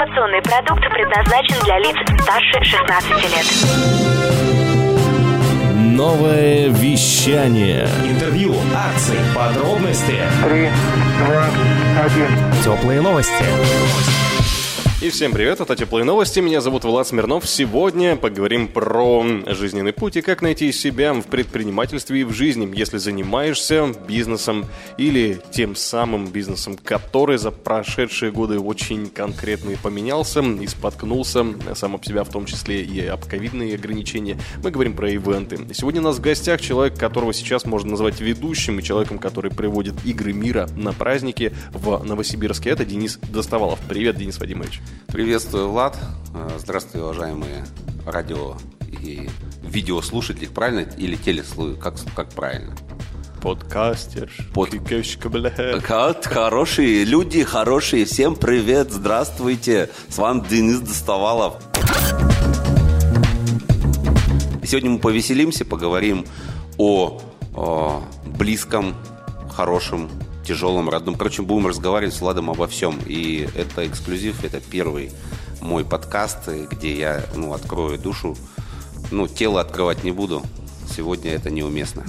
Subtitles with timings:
[0.00, 3.44] Информационный продукт предназначен для лиц старше 16 лет.
[5.76, 7.86] Новое вещание.
[8.02, 10.18] Интервью, акции, подробности.
[10.42, 10.70] Три,
[11.26, 11.44] два,
[12.02, 12.30] один.
[12.64, 14.39] Теплые новости.
[15.02, 17.48] И всем привет, это Теплые Новости, меня зовут Влад Смирнов.
[17.48, 22.98] Сегодня поговорим про жизненный путь и как найти себя в предпринимательстве и в жизни, если
[22.98, 24.66] занимаешься бизнесом
[24.98, 31.94] или тем самым бизнесом, который за прошедшие годы очень конкретно и поменялся и споткнулся сам
[31.94, 34.38] об себя, в том числе и об ковидные ограничения.
[34.62, 35.66] Мы говорим про ивенты.
[35.72, 39.94] Сегодня у нас в гостях человек, которого сейчас можно назвать ведущим и человеком, который приводит
[40.04, 42.68] игры мира на праздники в Новосибирске.
[42.68, 43.78] Это Денис Доставалов.
[43.88, 44.82] Привет, Денис Вадимович.
[45.08, 45.98] Приветствую, Влад.
[46.34, 47.64] Э, Здравствуйте, уважаемые
[48.06, 48.56] радио
[49.02, 49.28] и
[49.62, 50.88] видеослушатели, правильно?
[50.96, 52.74] Или телеслушатели, как, как правильно?
[53.40, 54.30] Подкастер.
[54.52, 55.82] Под-.
[55.82, 59.88] Как хорошие люди, хорошие, всем привет, здравствуйте.
[60.08, 61.54] С вами Денис Доставалов.
[64.62, 66.26] Сегодня мы повеселимся, поговорим
[66.76, 67.20] о,
[67.54, 68.94] о близком,
[69.50, 70.08] хорошем,
[70.44, 71.14] тяжелом, родном.
[71.16, 72.98] Короче, будем разговаривать с Владом обо всем.
[73.06, 75.12] И это эксклюзив, это первый
[75.60, 78.36] мой подкаст, где я ну, открою душу.
[79.10, 80.42] Ну, тело открывать не буду.
[80.94, 82.04] Сегодня это неуместно.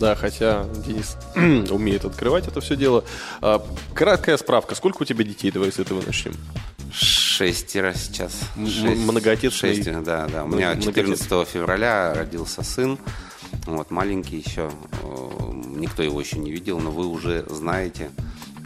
[0.00, 1.16] Да, хотя Денис
[1.70, 3.04] умеет открывать это все дело.
[3.40, 4.74] А, краткая справка.
[4.74, 5.50] Сколько у тебя детей?
[5.50, 6.34] Давай с этого начнем.
[6.92, 8.32] Шестеро сейчас.
[8.56, 9.74] Шесть- многоотечный.
[9.74, 10.44] Шесть, да, да.
[10.44, 11.16] У меня Многоотечный.
[11.16, 12.98] 14 февраля родился сын.
[13.66, 14.70] Вот, маленький еще.
[15.02, 18.10] Э, Никто его еще не видел, но вы уже знаете.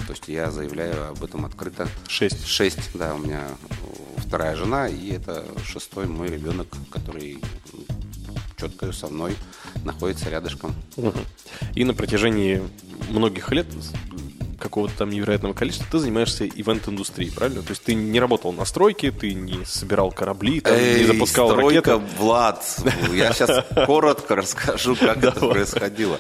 [0.06, 1.86] То есть я заявляю об этом открыто.
[2.08, 2.46] Шесть.
[2.46, 7.38] Шесть, да, у меня э, вторая жена, и это шестой мой ребенок, который
[8.58, 9.36] четко со мной
[9.84, 10.74] находится рядышком.
[11.74, 12.62] И на протяжении
[13.10, 13.66] многих лет,
[14.62, 17.62] какого-то там невероятного количества, ты занимаешься ивент-индустрией, правильно?
[17.62, 21.50] То есть ты не работал на стройке, ты не собирал корабли, там, не Эй, запускал
[21.50, 22.16] стройка, ракеты.
[22.18, 22.64] Влад,
[23.12, 26.18] я сейчас коротко расскажу, как это происходило.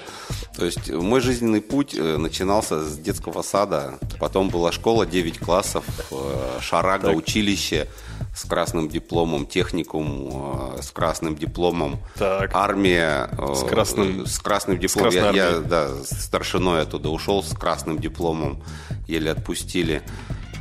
[0.56, 5.84] То есть мой жизненный путь э, начинался с детского сада, потом была школа 9 классов,
[6.10, 7.88] э, шарага, училище
[8.34, 12.50] с красным дипломом, техникум э, с красным дипломом, Так.
[12.54, 15.12] армия э, С красным- с красным дипломом.
[15.12, 18.62] красной Я, я, да, старшиной оттуда ушел с красным дипломом,
[19.06, 20.02] еле отпустили.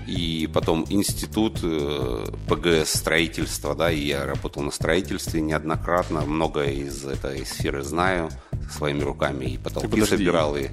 [0.08, 7.06] И потом институт э, ПГС строительства, да, и я работал на строительстве неоднократно, многое из
[7.06, 8.30] этой сферы знаю
[8.70, 10.18] своими руками, и потолки подожди.
[10.18, 10.68] собирал, и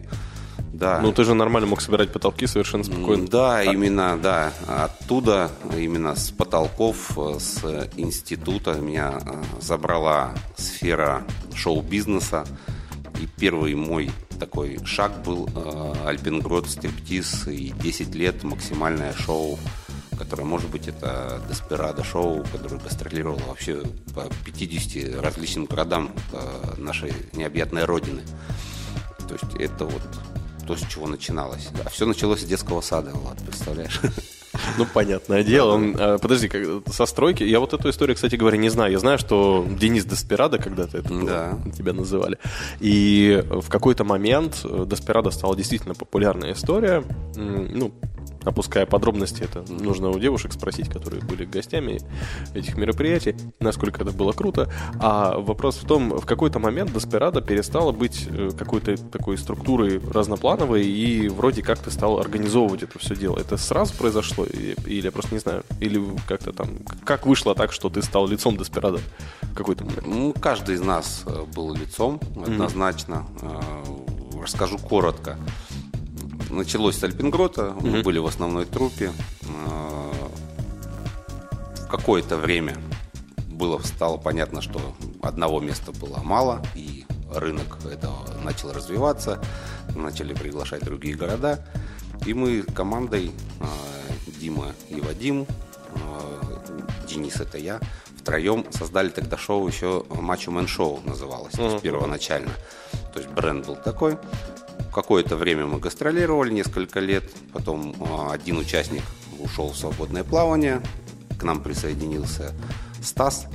[0.78, 1.00] да.
[1.00, 3.26] Ну, ты же нормально мог собирать потолки совершенно спокойно.
[3.26, 4.52] Да, именно, да.
[4.68, 7.64] Оттуда, именно с потолков, э, с
[7.96, 11.24] института меня э, забрала сфера
[11.54, 12.46] шоу-бизнеса.
[13.20, 19.58] И первый мой такой шаг был э, Альпингрод, стриптиз и 10 лет максимальное шоу,
[20.16, 23.82] которое, может быть, это Деспирадо шоу, которое гастролировало вообще
[24.14, 28.22] по 50 различным городам э, нашей необъятной родины.
[29.26, 30.02] То есть это вот
[30.68, 31.68] то, с чего начиналось.
[31.84, 34.00] А все началось с детского сада, Влад, представляешь?
[34.76, 35.74] Ну, понятное дело.
[35.74, 36.62] Он, а, подожди, как,
[36.92, 37.42] со стройки.
[37.44, 38.92] Я вот эту историю, кстати говоря, не знаю.
[38.92, 41.58] Я знаю, что Денис Деспирадо когда-то это было, Да.
[41.76, 42.38] тебя называли.
[42.80, 47.04] И в какой-то момент э, Деспирадо стала действительно популярная история.
[47.36, 47.92] Ну,
[48.44, 52.00] опуская подробности, это нужно у девушек спросить, которые были гостями
[52.54, 54.70] этих мероприятий, насколько это было круто.
[55.00, 60.86] А вопрос в том, в какой-то момент Деспирадо перестала быть э, какой-то такой структурой разноплановой,
[60.86, 63.38] и вроде как ты стал организовывать это все дело.
[63.38, 64.44] Это сразу произошло?
[64.44, 65.64] Или я просто не знаю?
[65.80, 66.68] Или как-то там...
[67.04, 68.98] Как вышло так, что ты стал лицом Деспирадо
[69.42, 70.06] в какой-то момент?
[70.06, 73.26] Ну, каждый из нас э, был лицом, однозначно.
[73.42, 73.60] Э,
[74.40, 75.36] Расскажу коротко.
[76.50, 79.12] Началось с Альпингрота, мы были в основной трупе.
[79.42, 80.12] Э,
[81.76, 82.76] В какое-то время
[83.48, 84.80] было стало понятно, что
[85.22, 87.04] одного места было мало, и
[87.34, 89.40] рынок этого начал развиваться,
[89.94, 91.64] начали приглашать другие города.
[92.26, 93.30] И мы командой
[93.60, 93.64] э,
[94.40, 95.46] Дима и Вадим,
[95.94, 97.80] э, Денис это я,
[98.18, 102.52] втроем создали тогда шоу еще Мачо Мэн Шоу называлось, есть первоначально.
[103.12, 104.18] То есть бренд был такой.
[104.98, 107.22] Какое-то время мы гастролировали, несколько лет.
[107.52, 109.04] Потом э, один участник
[109.38, 110.82] ушел в свободное плавание.
[111.38, 112.52] К нам присоединился
[113.00, 113.46] Стас.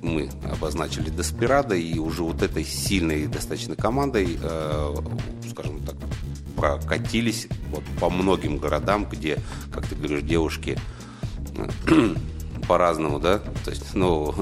[0.00, 4.94] Мы обозначили Деспирадо, и уже вот этой сильной достаточно командой, э,
[5.48, 5.94] скажем так,
[6.56, 9.38] прокатились вот по многим городам, где,
[9.72, 10.80] как ты говоришь, девушки
[11.86, 12.14] э,
[12.66, 14.34] по-разному, да, то есть, ну,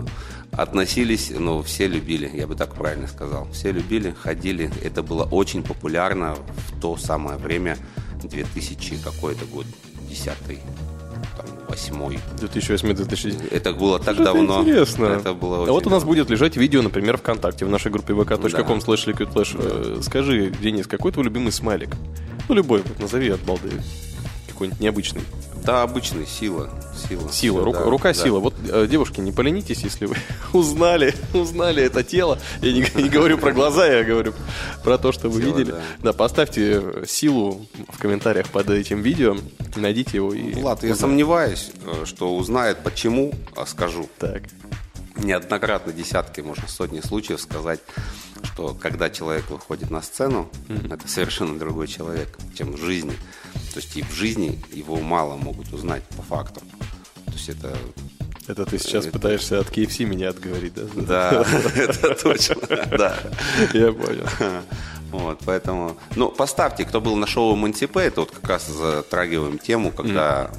[0.52, 3.49] относились, ну, все любили, я бы так правильно сказал.
[3.52, 4.70] Все любили, ходили.
[4.82, 6.37] Это было очень популярно
[6.69, 7.76] в то самое время,
[8.23, 9.67] 2000 какой-то год,
[10.08, 10.26] 10
[11.37, 12.19] там, восьмой.
[12.41, 13.49] 2008-2010.
[13.52, 14.62] Это было так Это давно.
[14.62, 15.05] интересно.
[15.06, 16.06] Это было а вот у нас давно.
[16.14, 18.85] будет лежать видео, например, ВКонтакте, в нашей группе vk.com Да.
[18.85, 19.56] slash liquid flash.
[19.58, 21.91] Э, Скажи, Денис, какой твой любимый смайлик?
[22.49, 23.70] Ну, любой, вот назови от балды.
[24.49, 25.23] Какой-нибудь необычный.
[25.65, 26.71] Да, обычный, сила.
[27.09, 28.15] Сила, Сила, рука, да, рука да.
[28.15, 28.39] сила.
[28.41, 30.17] Вот, э, девушки, не поленитесь, если вы
[30.53, 32.39] узнали, узнали это тело.
[32.62, 34.35] Я не, не говорю про глаза, я говорю
[34.85, 35.73] про то, что вы Тело, видели.
[35.73, 35.81] да.
[36.03, 36.12] Да.
[36.12, 39.37] поставьте силу в комментариях под этим видео,
[39.77, 40.53] найдите его и...
[40.55, 44.09] Влад, я сомневаюсь, э, что узнает почему, а скажу.
[44.19, 44.43] Так.
[45.17, 47.81] неоднократно десятки, можно сотни случаев сказать,
[48.43, 50.51] что когда человек выходит на сцену,
[50.91, 53.15] это совершенно другой человек, чем в жизни.
[53.72, 56.61] То есть и в жизни его мало могут узнать по факту.
[57.26, 57.76] То есть это
[58.49, 60.84] Это ты сейчас Это- пытаешься от KFC меня отговорить, да?
[60.96, 61.44] да,
[61.76, 62.56] это точно,
[62.90, 63.17] да.
[63.72, 64.26] Я понял.
[65.12, 69.90] Вот, поэтому, ну, поставьте, кто был на шоу Монтипе, это вот как раз затрагиваем тему,
[69.93, 70.50] когда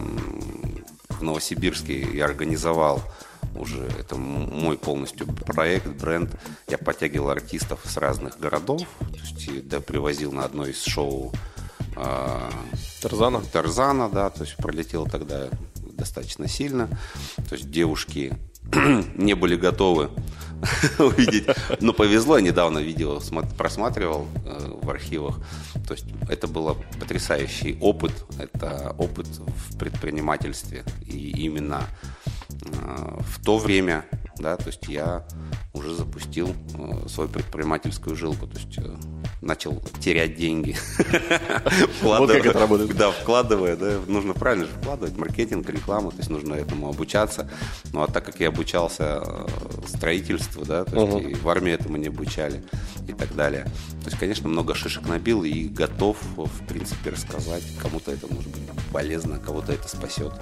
[1.09, 3.01] в Новосибирске я организовал
[3.55, 6.31] уже, это мой полностью проект, бренд.
[6.67, 11.33] Я подтягивал артистов с разных городов, то есть да, привозил на одно из шоу
[13.01, 13.41] Тарзана?
[13.51, 15.49] Тарзана, да, то есть пролетел тогда
[15.93, 16.87] достаточно сильно.
[17.49, 18.33] То есть девушки
[19.15, 20.09] не были готовы
[20.99, 21.45] увидеть.
[21.79, 23.19] Но повезло, я недавно видео
[23.57, 25.39] просматривал э, в архивах.
[25.87, 28.11] То есть это был потрясающий опыт.
[28.37, 30.83] Это опыт в предпринимательстве.
[31.05, 31.83] И именно
[32.61, 34.05] в то время,
[34.37, 35.25] да, то есть я
[35.73, 38.47] уже запустил э, свою предпринимательскую жилку.
[38.47, 38.95] То есть э,
[39.41, 40.75] начал терять деньги.
[42.01, 42.95] Вот как это работает.
[42.95, 47.49] Да, вкладывая, да, нужно правильно же вкладывать, маркетинг, рекламу, то есть нужно этому обучаться.
[47.93, 49.47] Ну, а так как я обучался э,
[49.87, 52.63] строительству, да, то есть и в армии этому не обучали
[53.07, 53.63] и так далее.
[54.03, 57.63] То есть, конечно, много шишек набил и готов, в принципе, рассказать.
[57.81, 58.61] Кому-то это может быть
[58.91, 60.33] полезно, кого-то это спасет,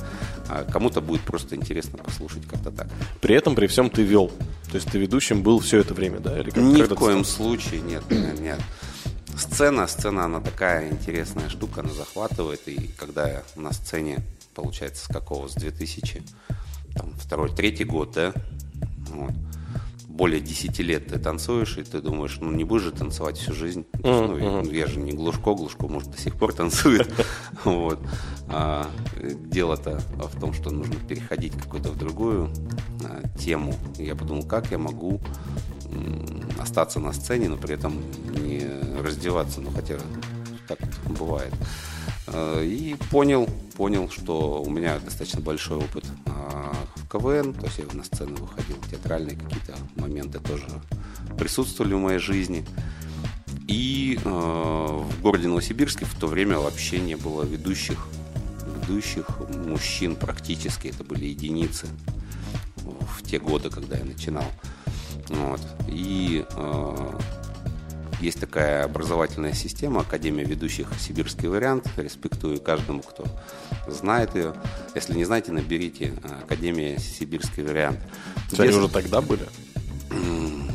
[0.47, 2.87] а кому-то будет просто интересно послушать как-то так.
[3.21, 4.31] При этом, при всем ты вел.
[4.69, 6.39] То есть ты ведущим был все это время, да?
[6.39, 7.45] Или как, Ни в коем стал?
[7.47, 8.59] случае, нет, нет, нет.
[9.37, 12.67] Сцена, сцена, она такая интересная штука, она захватывает.
[12.67, 14.19] И когда я на сцене,
[14.53, 16.23] получается, с какого, с 2000,
[16.95, 18.33] там, второй, третий год, да,
[19.09, 19.31] вот,
[20.19, 23.85] более 10 лет ты танцуешь, и ты думаешь, ну не будешь же танцевать всю жизнь.
[24.03, 27.09] Ну, я, я же не Глушко, Глушко, может, до сих пор танцует.
[27.63, 27.99] Вот.
[28.47, 28.89] А,
[29.21, 32.49] дело-то в том, что нужно переходить какую-то в другую
[33.05, 33.73] а, тему.
[33.97, 35.21] И я подумал, как я могу
[36.59, 37.93] остаться на сцене, но при этом
[38.45, 38.61] не
[39.01, 39.95] раздеваться, ну хотя
[40.67, 40.79] так
[41.17, 41.53] бывает.
[42.31, 47.79] Э, И понял, понял, что у меня достаточно большой опыт а, в КВН, то есть
[47.79, 50.67] я на сцену выходил, театральные какие-то моменты тоже
[51.37, 52.65] присутствовали в моей жизни.
[53.67, 58.07] И э, в городе Новосибирске в то время вообще не было ведущих,
[58.81, 59.27] ведущих
[59.65, 61.87] мужчин практически, это были единицы
[63.17, 64.45] в те годы, когда я начинал.
[65.29, 65.61] Вот.
[65.87, 67.19] И э,
[68.21, 71.87] есть такая образовательная система, Академия ведущих «Сибирский вариант».
[71.97, 73.25] Респектую каждому, кто
[73.87, 74.53] знает ее.
[74.95, 77.99] Если не знаете, наберите э, Академия «Сибирский вариант».
[78.49, 79.45] Есть Они уже тогда были?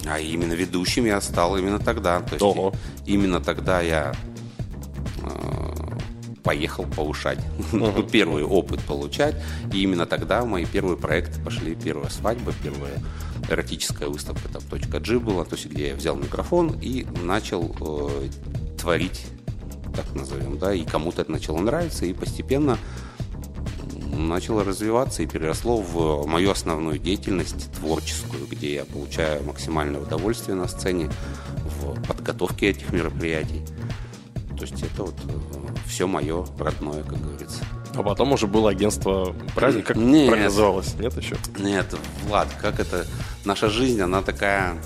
[0.06, 2.20] а именно ведущим я стал именно тогда.
[2.20, 2.74] То есть Ого.
[3.06, 4.14] именно тогда я
[6.44, 7.40] поехал повышать,
[7.72, 9.34] ну, первый опыт получать.
[9.72, 11.74] И именно тогда мои первые проекты пошли.
[11.74, 13.02] Первая свадьба, первая
[13.48, 14.62] эротическая выставка, там
[15.02, 18.28] G была, то есть где я взял микрофон и начал э,
[18.78, 19.26] творить,
[19.94, 22.78] так назовем, да, и кому-то это начало нравиться, и постепенно
[24.16, 30.68] начало развиваться и переросло в мою основную деятельность творческую, где я получаю максимальное удовольствие на
[30.68, 31.10] сцене
[31.80, 33.62] в подготовке этих мероприятий.
[34.56, 35.14] То есть это вот
[35.86, 37.64] все мое родное, как говорится.
[37.94, 39.86] А потом уже было агентство праздник.
[39.86, 40.26] Как Нет.
[40.26, 40.94] правильно называлось?
[40.94, 41.36] Нет еще?
[41.58, 41.94] Нет,
[42.26, 43.06] Влад, как это...
[43.44, 44.76] Наша жизнь, она такая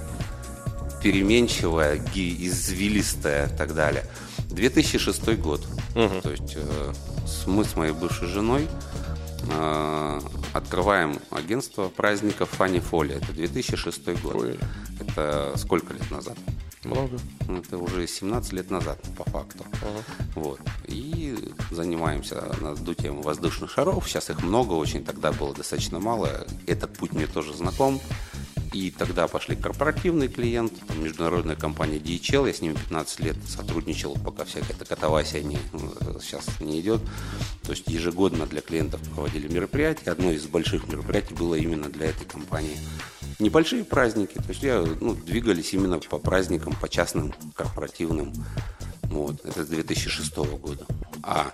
[1.03, 4.05] переменчивая, извилистая и так далее.
[4.51, 5.65] 2006 год.
[5.95, 6.93] То есть э,
[7.47, 8.67] мы с моей бывшей женой
[9.51, 10.21] э,
[10.53, 13.15] открываем агентство праздников Фанни Фоли.
[13.15, 14.35] Это 2006 год.
[14.35, 14.59] Ой.
[15.01, 16.37] Это сколько лет назад?
[16.85, 17.19] Много.
[17.49, 19.65] Это уже 17 лет назад, по факту.
[20.35, 20.61] Вот.
[20.87, 21.37] И
[21.71, 24.09] занимаемся надутием воздушных шаров.
[24.09, 26.47] Сейчас их много очень, тогда было достаточно мало.
[26.67, 28.01] Этот путь мне тоже знаком.
[28.73, 34.15] И тогда пошли корпоративный клиент, там, международная компания DHL, я с ними 15 лет сотрудничал,
[34.23, 37.01] пока всякая эта катавасия не, э, сейчас не идет.
[37.63, 40.11] То есть ежегодно для клиентов проводили мероприятия.
[40.11, 42.77] Одно из больших мероприятий было именно для этой компании.
[43.39, 48.33] Небольшие праздники, то есть я, ну, двигались именно по праздникам, по частным корпоративным
[49.05, 50.87] Вот, это с 2006 года.
[51.23, 51.53] А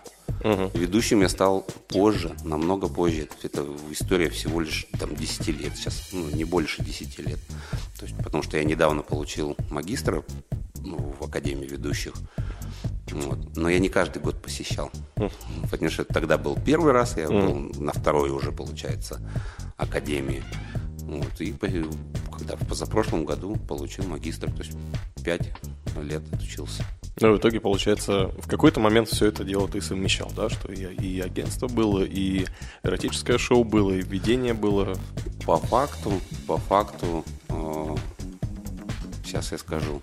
[0.75, 3.29] ведущим я стал позже, намного позже.
[3.43, 7.39] Это история всего лишь там 10 лет сейчас, ну, не больше 10 лет.
[7.99, 10.23] То есть, потому что я недавно получил магистра
[10.81, 12.15] ну, в Академии ведущих.
[13.11, 13.57] Вот.
[13.57, 14.91] Но я не каждый год посещал.
[15.71, 19.21] Потому что тогда был первый раз, я был на второй уже, получается,
[19.77, 20.43] Академии.
[21.21, 21.41] Вот.
[21.41, 21.53] И
[22.37, 24.77] когда в позапрошлом году получил магистр, то есть
[25.25, 25.51] пять
[26.03, 26.85] лет отучился.
[27.21, 30.49] Ну, в итоге, получается, в какой-то момент все это дело ты совмещал, да?
[30.51, 32.47] Что и, и агентство было, и
[32.83, 34.97] эротическое шоу было, и ведение было.
[35.47, 37.97] По факту, по факту, э,
[39.25, 40.03] сейчас я скажу,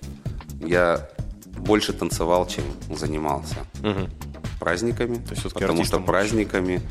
[0.66, 1.10] я
[1.58, 2.64] больше танцевал, чем
[2.96, 4.10] занимался Мгм.
[4.60, 6.82] праздниками, есть всё-таки потому что праздниками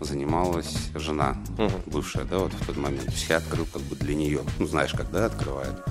[0.00, 1.70] занималась жена, Мгм.
[1.86, 3.04] бывшая, да, вот в тот момент.
[3.06, 4.40] То есть я открыл как бы для нее.
[4.58, 5.82] Ну, знаешь, когда открывают.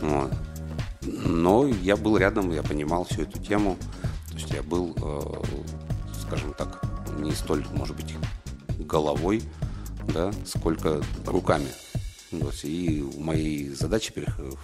[0.00, 0.32] Вот.
[1.02, 3.76] Но я был рядом, я понимал всю эту тему.
[4.28, 5.42] То есть я был, э,
[6.26, 6.82] скажем так,
[7.18, 8.14] не столь, может быть,
[8.78, 9.42] головой,
[10.08, 11.68] да, сколько руками.
[12.32, 14.12] Вот, и в мои задачи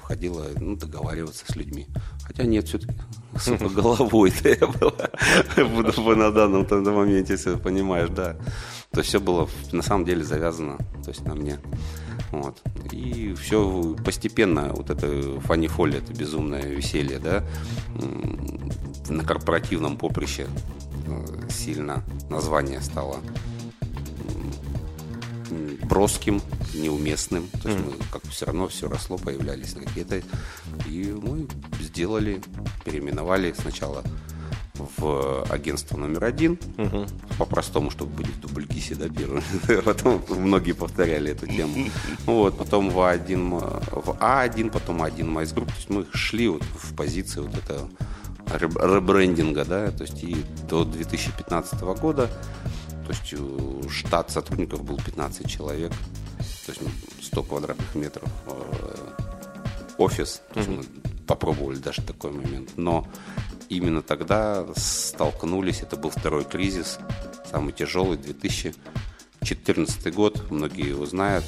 [0.03, 1.87] входило ну, договариваться с людьми.
[2.25, 2.95] Хотя нет, все-таки
[3.39, 5.11] сука, головой-то я была
[5.75, 8.37] буду на данном моменте, если понимаешь, да.
[8.91, 11.59] То есть все было на самом деле завязано то есть на мне.
[12.33, 12.61] Вот.
[12.93, 17.45] И все постепенно, вот это фанни-фоли, это безумное веселье, да,
[19.09, 20.47] на корпоративном поприще
[21.07, 23.21] э, сильно название стало
[25.83, 26.41] броским,
[26.75, 27.49] неуместным.
[27.63, 30.23] То есть мы как все равно все росло, появлялись какие-то.
[30.87, 31.47] И мы
[31.81, 32.41] сделали,
[32.85, 34.03] переименовали сначала
[34.97, 36.57] в агентство номер один,
[37.37, 39.43] по-простому, чтобы быть в дубльгисе, да, первым.
[39.85, 41.89] Потом многие повторяли эту тему.
[42.27, 45.69] Вот, потом в А1, м- в А1, потом А1 MICE Group.
[45.69, 47.89] То есть мы шли вот в позиции вот этого
[48.55, 50.37] реб- ребрендинга, да, то есть и
[50.71, 52.31] до 2015 года,
[53.09, 55.93] то есть э, штат сотрудников был 15 человек,
[56.67, 56.89] то есть ну,
[57.23, 59.13] 100 квадратных метров э,
[59.97, 60.85] офис, то есть мы
[61.27, 63.09] попробовали даже такой момент, но
[63.71, 66.99] именно тогда столкнулись, это был второй кризис,
[67.51, 71.47] самый тяжелый, 2014 год, многие его знают,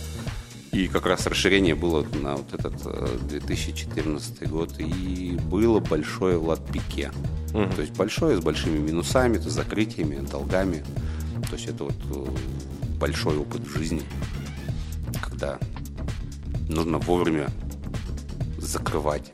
[0.73, 6.49] и как раз расширение было на вот этот э, 2014 год, и было большое в
[6.49, 7.12] Латпике.
[7.52, 10.85] То есть большое, с большими минусами, то есть закрытиями, долгами.
[11.49, 12.27] То есть это вот э,
[12.99, 14.03] большой опыт в жизни,
[15.23, 15.59] когда
[16.69, 17.49] нужно вовремя
[18.59, 19.31] закрывать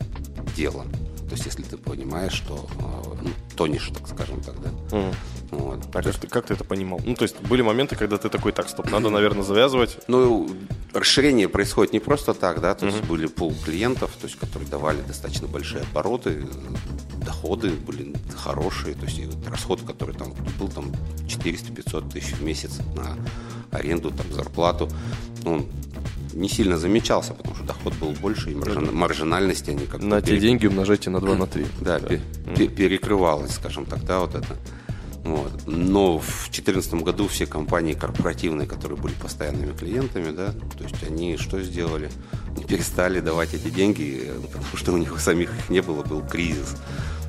[0.55, 0.83] дело.
[1.27, 4.69] То есть, если ты понимаешь, что э, ну, тонешь, так скажем так, да.
[5.51, 5.79] Вот.
[5.93, 6.99] А как ты, как ты это понимал?
[7.05, 9.97] Ну, то есть были моменты, когда ты такой, так, стоп, надо, наверное, завязывать.
[10.07, 10.49] Ну,
[10.93, 15.01] расширение происходит не просто так, да, то есть были пол клиентов, то есть, которые давали
[15.07, 16.45] достаточно большие обороты,
[17.25, 20.91] доходы были хорошие, то есть и вот расход, который там был там
[21.27, 23.17] 400-500 тысяч в месяц на
[23.77, 24.89] аренду, там зарплату,
[25.43, 25.65] ну, он
[26.33, 30.37] не сильно замечался, потому что доход был больше, и маржина- маржинальности они как На те
[30.37, 31.65] деньги умножайте на 2 на 3.
[31.81, 32.21] да, пе-
[32.55, 34.55] пе- перекрывалось, скажем так, да, вот это.
[35.27, 35.51] Вот.
[35.65, 41.35] Но в 2014 году все компании корпоративные, которые были постоянными клиентами, да, то есть они
[41.35, 42.09] что сделали?
[42.55, 46.01] Они перестали давать эти деньги, э, потому что у них у самих их не было,
[46.01, 46.77] был кризис.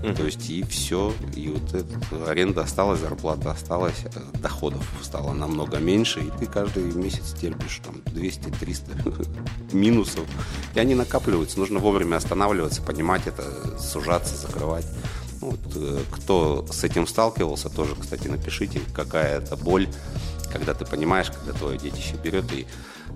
[0.00, 5.78] То есть и все, и вот эта аренда осталась, зарплата осталась, э, доходов стало намного
[5.78, 9.26] меньше, и ты каждый месяц терпишь там 200-300
[9.72, 10.24] минусов,
[10.74, 11.58] и они накапливаются.
[11.58, 14.86] Нужно вовремя останавливаться, понимать это, сужаться, закрывать.
[15.40, 19.88] Вот, э, кто с этим сталкивался, тоже, кстати, напишите, какая это боль,
[20.52, 22.66] когда ты понимаешь, когда твое детище берет и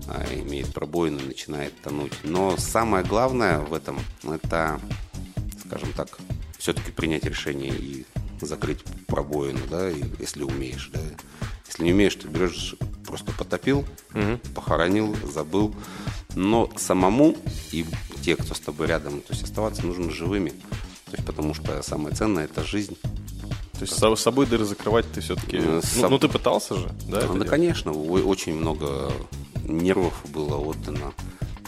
[0.09, 2.13] а, имеет пробоину начинает тонуть.
[2.23, 4.81] Но самое главное в этом, это,
[5.67, 6.19] скажем так,
[6.59, 8.07] все-таки принять решение и
[8.41, 9.89] закрыть пробоину, да,
[10.19, 11.01] если умеешь, да.
[11.67, 12.75] Если не умеешь, ты берешь,
[13.07, 13.85] просто потопил,
[14.55, 15.75] похоронил, забыл.
[16.35, 17.37] Но самому
[17.73, 17.85] и
[18.23, 20.53] те, кто с тобой рядом, то есть оставаться нужно живыми.
[21.13, 22.97] То есть потому что самое ценное– это жизнь.
[23.75, 25.59] То есть с собой дыры закрывать ты все-таки...
[25.59, 27.19] Э, Ну, соб- ну, ты пытался же, да?
[27.19, 27.49] это Да, делать?
[27.51, 29.13] конечно, очень много
[29.65, 31.13] нервов было отдано,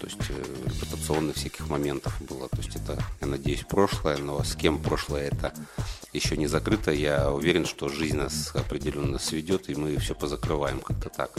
[0.00, 2.48] то есть э, репутационных всяких моментов было.
[2.48, 5.52] То есть это, я надеюсь, прошлое, но с кем прошлое это
[6.14, 6.90] еще не закрыто.
[6.92, 11.30] Я уверен, что жизнь нас определенно сведет, и мы все позакрываем как-то так.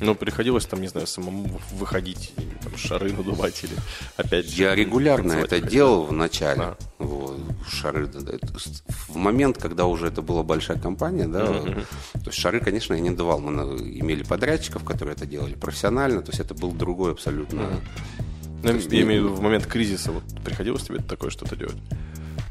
[0.00, 2.32] Ну, приходилось там, не знаю, самому выходить,
[2.62, 3.74] там, шары надувать или
[4.16, 5.68] опять же, Я регулярно это выходить.
[5.70, 6.58] делал в начале.
[6.60, 6.76] Да.
[6.98, 11.84] Вот, шары, в момент, когда уже это была большая компания, да, то
[12.26, 13.40] есть шары, конечно, я не давал.
[13.40, 13.52] Мы
[13.98, 17.80] имели подрядчиков, которые это делали профессионально, то есть это был другой абсолютно.
[18.62, 21.56] Ну, То есть я имею в виду, в момент кризиса вот приходилось тебе такое что-то
[21.56, 21.76] делать?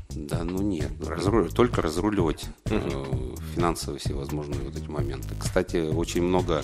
[0.10, 3.06] Да, ну нет, разру- только разруливать э,
[3.54, 5.36] финансовые всевозможные вот эти моменты.
[5.40, 6.64] Кстати, очень много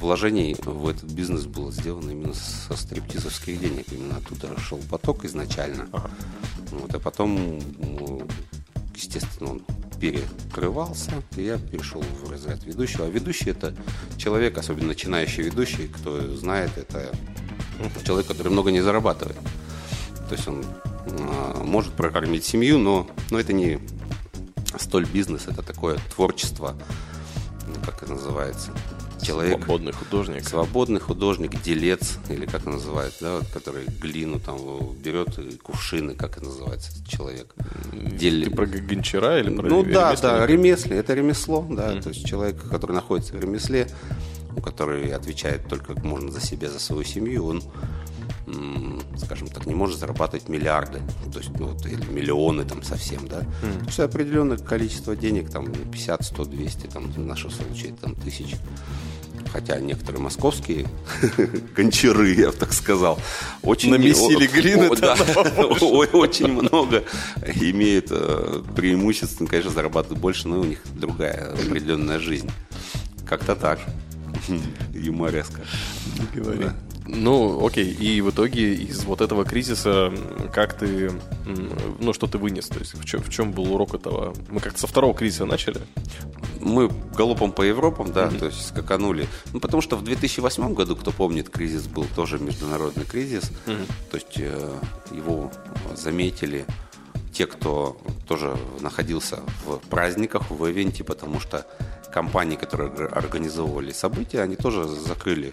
[0.00, 3.86] вложений в этот бизнес было сделано именно со стриптизовских денег.
[3.90, 5.88] Именно оттуда шел поток изначально.
[6.70, 8.22] Вот, а потом, ну,
[8.94, 9.62] естественно, он
[10.00, 13.06] перекрывался, и я перешел в разряд ведущего.
[13.06, 13.74] А ведущий это
[14.16, 17.10] человек, особенно начинающий ведущий, кто знает, это
[18.04, 19.36] человек, который много не зарабатывает.
[20.28, 20.64] То есть он
[21.64, 23.78] может прокормить семью, но, но это не
[24.78, 26.76] столь бизнес, это такое творчество,
[27.66, 28.70] ну, как это называется.
[29.22, 30.48] Человек, Свободный художник.
[30.48, 34.56] свободный художник, делец, или как это называют, да, который глину там
[34.94, 37.54] берет, кувшины, как это называется, человек.
[37.92, 42.24] Дель- Ты про гончара или про ну да, да, ремесле, это ремесло, да, то есть
[42.26, 43.88] человек, который находится в ремесле,
[44.64, 47.62] который отвечает только можно за себя, за свою семью, он,
[49.16, 51.00] скажем так, не может зарабатывать миллиарды,
[51.32, 53.40] то есть, ну, вот, или миллионы там совсем, да.
[53.40, 58.56] То есть определенное количество денег, там 50, 100, 200, там в нашем случае там тысяч.
[59.52, 60.86] Хотя некоторые московские
[61.76, 63.18] гончары, я бы так сказал,
[63.62, 65.16] очень Намесили глины да,
[66.12, 67.04] очень много
[67.44, 72.50] имеют э, преимуществ, конечно, зарабатывают больше, но у них другая определенная жизнь.
[73.28, 73.80] Как-то так.
[74.94, 75.62] Юмореска.
[76.34, 76.74] Да.
[77.12, 80.12] Ну, окей, и в итоге из вот этого кризиса
[80.52, 81.10] как ты,
[81.98, 82.68] ну, что ты вынес?
[82.68, 84.34] То есть в чем, в чем был урок этого?
[84.48, 85.80] Мы как-то со второго кризиса начали?
[86.60, 89.26] Мы галопом по Европам, да, то есть скаканули.
[89.52, 93.50] Ну, потому что в 2008 году, кто помнит, кризис был тоже международный кризис.
[94.10, 94.70] То есть э,
[95.12, 95.50] его
[95.94, 96.64] заметили
[97.32, 97.96] те, кто
[98.28, 101.66] тоже находился в праздниках, в ивенте, потому что
[102.12, 105.52] компании, которые ор- организовывали события, они тоже закрыли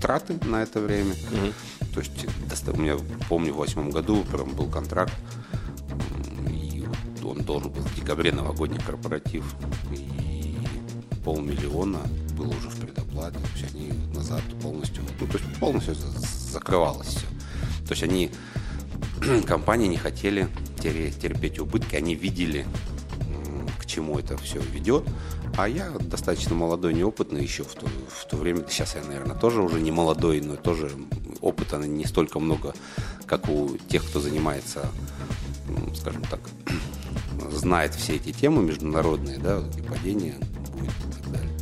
[0.00, 1.14] траты на это время.
[1.94, 2.26] То есть
[2.68, 2.96] у меня,
[3.28, 5.12] помню, в восьмом году прям был контракт,
[6.48, 6.84] и
[7.24, 9.44] он должен был в декабре новогодний корпоратив,
[9.92, 10.56] и
[11.24, 12.00] полмиллиона
[12.36, 16.18] было уже в предоплате, то есть они назад полностью, ну, то есть полностью за-
[16.52, 17.26] закрывалось все.
[17.86, 18.30] То есть они,
[19.46, 20.48] компании не хотели
[20.80, 22.64] терпеть убытки, они видели,
[23.78, 25.04] к чему это все ведет.
[25.56, 28.64] А я достаточно молодой, неопытный еще в то, в то время.
[28.68, 30.90] Сейчас я, наверное, тоже уже не молодой, но тоже
[31.40, 32.74] опыта не столько много,
[33.26, 34.88] как у тех, кто занимается,
[35.94, 36.40] скажем так,
[37.50, 40.36] знает все эти темы международные, да, вот эти падения
[40.72, 41.58] будет и так далее.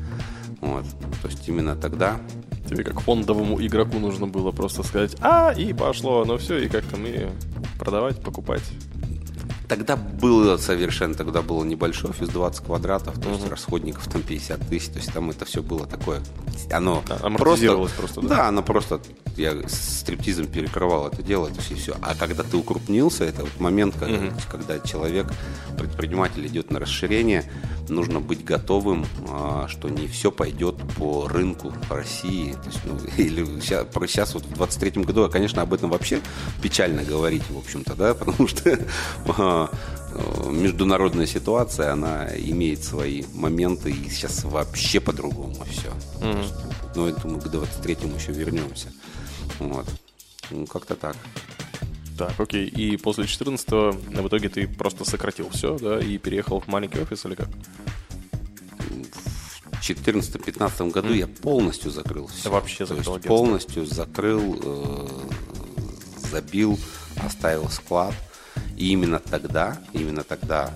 [0.60, 0.84] Вот.
[1.22, 2.20] То есть именно тогда
[2.68, 6.98] Тебе как фондовому игроку нужно было просто сказать «А!» и пошло оно все, и как-то
[6.98, 7.30] мы
[7.78, 8.62] продавать, покупать.
[9.68, 14.88] Тогда было совершенно, тогда было небольшой офис 20 квадратов, то есть расходников там 50 тысяч,
[14.88, 16.22] то есть там это все было такое,
[16.72, 18.28] оно А, амортизировалось просто, да?
[18.28, 18.48] да?
[18.48, 19.00] оно просто,
[19.36, 21.94] я стриптизом перекрывал это дело, то есть и все.
[22.00, 25.26] А когда ты укрупнился, это вот момент, когда, когда человек,
[25.76, 27.44] предприниматель идет на расширение,
[27.90, 33.44] нужно быть готовым, а, что не все пойдет по рынку России, то есть, ну, или
[33.60, 36.20] сейчас, сейчас вот в 23 году, а, конечно, об этом вообще
[36.62, 38.78] печально говорить, в общем-то, да, потому что
[39.66, 45.92] э, международная ситуация, она имеет свои моменты, и сейчас вообще по-другому все.
[46.94, 48.88] Ну, я думаю, к 23-му еще вернемся.
[49.58, 49.86] Вот.
[50.50, 51.16] Ну, как-то так.
[52.16, 52.66] Так, окей.
[52.66, 57.24] И после 14 в итоге ты просто сократил все, да, и переехал в маленький офис
[57.26, 57.48] или как?
[59.70, 62.50] В 2014-2015 году я полностью закрыл все.
[62.50, 63.28] Вообще То закрыл есть агентство.
[63.28, 65.08] полностью закрыл, э,
[66.30, 66.78] забил,
[67.24, 68.14] оставил склад.
[68.78, 70.72] И именно тогда, именно тогда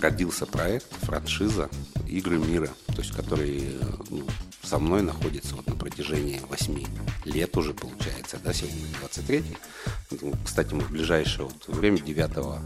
[0.00, 1.68] родился проект, франшиза
[2.06, 3.76] «Игры мира», то есть который
[4.08, 4.22] ну,
[4.62, 6.84] со мной находится вот на протяжении 8
[7.24, 9.44] лет уже, получается, да, сегодня 23
[10.22, 12.62] Ну, Кстати, мы в ближайшее вот время 9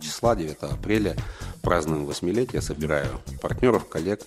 [0.00, 1.16] числа, 9 апреля
[1.60, 4.20] празднуем восьмилетие, собираю партнеров, коллег,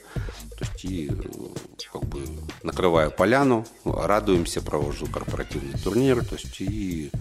[0.57, 2.23] то есть и э, как бы
[2.63, 7.11] накрываю поляну, радуемся, провожу корпоративный турнир, то есть и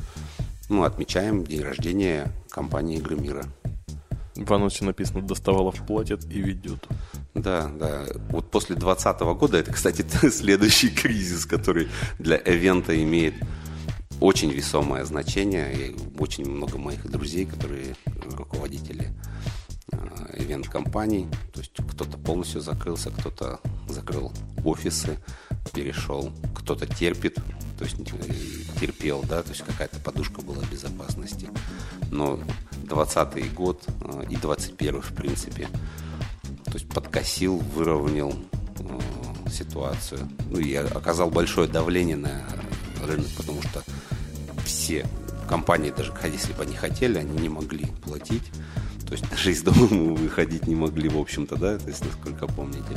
[0.68, 3.44] ну, отмечаем день рождения компании «Игры мира».
[4.34, 6.86] В анонсе написано «Доставалов платят и ведет».
[7.34, 8.04] Да, да.
[8.30, 13.34] Вот после 2020 года, это, кстати, следующий кризис, который для эвента имеет
[14.20, 15.74] очень весомое значение.
[15.74, 17.96] И очень много моих друзей, которые
[18.36, 19.12] руководители
[19.92, 19.96] э,
[20.38, 21.28] ивент-компаний.
[21.52, 24.32] То есть кто-то полностью закрылся, кто-то закрыл
[24.64, 25.18] офисы,
[25.72, 27.38] перешел, кто-то терпит,
[27.78, 31.48] то есть э, терпел, да, то есть какая-то подушка была безопасности.
[32.10, 32.40] Но
[32.84, 35.68] 20 год э, и 21 в принципе,
[36.64, 38.32] то есть подкосил, выровнял
[38.78, 40.28] э, ситуацию.
[40.50, 42.44] Ну и оказал большое давление на
[43.04, 43.82] рынок, потому что
[44.64, 45.06] все
[45.48, 48.50] компании, даже если бы они хотели, они не могли платить.
[49.14, 52.48] То есть даже из дома мы выходить не могли, в общем-то, да, то есть, насколько
[52.48, 52.96] помните.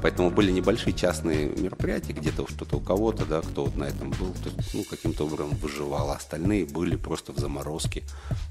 [0.00, 4.32] Поэтому были небольшие частные мероприятия, где-то что-то у кого-то, да, кто вот на этом был,
[4.44, 8.04] то есть, ну, каким-то образом выживал, а остальные были просто в заморозке.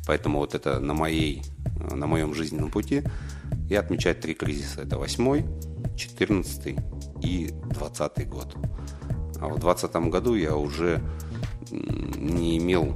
[0.06, 1.44] Поэтому вот это на моей,
[1.90, 3.04] на моем жизненном пути
[3.70, 4.82] я отмечаю три кризиса.
[4.82, 5.46] Это восьмой,
[5.96, 6.76] четырнадцатый
[7.24, 8.54] и двадцатый год.
[9.40, 11.02] А в двадцатом году я уже
[11.72, 12.94] не имел,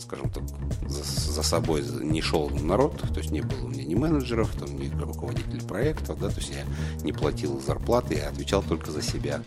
[0.00, 0.42] скажем так,
[0.88, 4.76] за, за собой не шел народ, то есть не было у меня ни менеджеров, там,
[4.78, 6.64] ни руководителей проектов, да, то есть я
[7.02, 9.42] не платил зарплаты, я отвечал только за себя.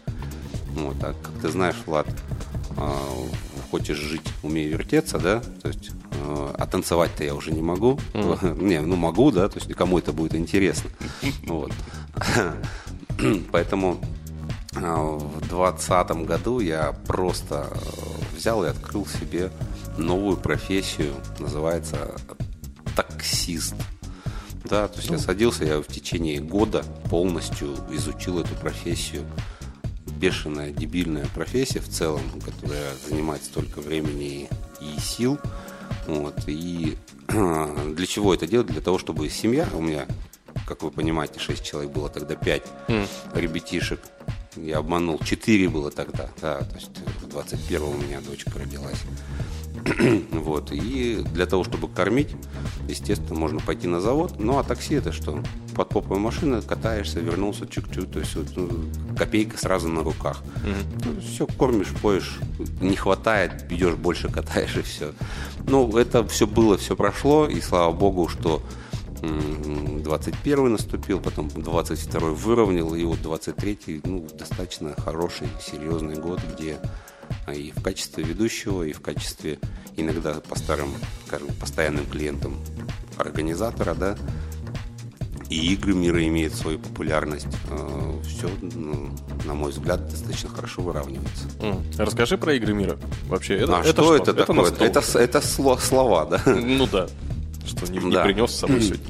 [0.76, 2.08] Вот, а как ты знаешь, Влад,
[2.78, 2.92] э,
[3.72, 8.64] хочешь жить, умей вертеться, да, то есть э, а танцевать-то я уже не могу, mm.
[8.64, 10.90] не, ну могу, да, то есть кому это будет интересно,
[11.48, 11.72] вот.
[13.52, 14.00] Поэтому
[14.74, 17.68] в 2020 году я просто
[18.36, 19.52] взял и открыл себе
[19.98, 22.16] новую профессию, называется
[22.96, 23.76] таксист.
[24.66, 29.24] Да, то есть я садился, я в течение года полностью изучил эту профессию.
[30.06, 34.50] Бешеная, дебильная профессия в целом, которая занимает столько времени
[34.82, 35.40] и сил.
[36.08, 36.36] Вот.
[36.48, 38.68] И для чего это делать?
[38.68, 40.08] Для того, чтобы семья, у меня,
[40.66, 43.08] как вы понимаете, 6 человек было тогда 5 mm.
[43.36, 44.02] ребятишек,
[44.56, 46.90] я обманул, 4 было тогда, да, то есть
[47.22, 49.00] в 21 у меня дочка родилась.
[50.32, 52.30] вот, и для того, чтобы кормить,
[52.88, 55.42] естественно, можно пойти на завод, ну а такси это что?
[55.76, 58.70] Под поповой машины катаешься, вернулся чуть-чуть, то есть вот, ну,
[59.18, 60.42] копейка сразу на руках.
[60.66, 61.22] Mm-hmm.
[61.22, 62.40] все, кормишь, поешь,
[62.82, 65.14] не хватает, идешь больше катаешь и все.
[65.68, 68.62] Ну, это все было, все прошло, и слава богу, что
[69.22, 76.78] 21 наступил, потом 22 выровнял, и вот 23 ну, достаточно хороший, серьезный год, где
[77.54, 79.60] и в качестве ведущего, и в качестве
[79.96, 80.94] иногда по старым,
[81.26, 82.60] скажем, постоянным клиентам
[83.18, 84.18] организатора, да,
[85.50, 87.48] и игры мира имеют свою популярность.
[87.70, 89.10] А, Все, ну,
[89.46, 91.48] на мой взгляд, достаточно хорошо выравнивается.
[91.98, 92.98] Расскажи про игры мира.
[93.28, 94.72] Вообще, это, а это что, что это такое?
[94.72, 96.42] Это, это, это слова, да?
[96.46, 97.08] Ну да
[97.68, 98.24] что не, не да.
[98.24, 99.06] принес с собой сегодня.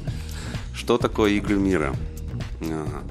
[0.74, 1.94] Что такое игры мира?
[2.60, 3.04] А,